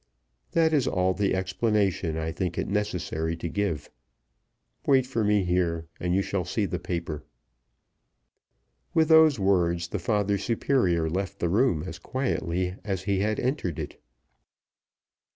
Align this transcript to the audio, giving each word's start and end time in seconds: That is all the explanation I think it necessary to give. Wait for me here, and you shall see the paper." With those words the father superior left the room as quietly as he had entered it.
That 0.53 0.73
is 0.73 0.87
all 0.87 1.13
the 1.13 1.35
explanation 1.35 2.17
I 2.17 2.31
think 2.31 2.57
it 2.57 2.67
necessary 2.67 3.37
to 3.37 3.47
give. 3.47 3.91
Wait 4.87 5.05
for 5.05 5.23
me 5.23 5.43
here, 5.43 5.85
and 5.99 6.15
you 6.15 6.23
shall 6.23 6.43
see 6.43 6.65
the 6.65 6.79
paper." 6.79 7.23
With 8.95 9.09
those 9.09 9.37
words 9.39 9.89
the 9.89 9.99
father 9.99 10.39
superior 10.39 11.07
left 11.07 11.37
the 11.37 11.49
room 11.49 11.83
as 11.83 11.99
quietly 11.99 12.73
as 12.83 13.03
he 13.03 13.19
had 13.19 13.39
entered 13.39 13.77
it. 13.77 14.01